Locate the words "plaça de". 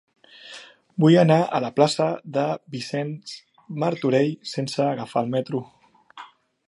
1.75-2.45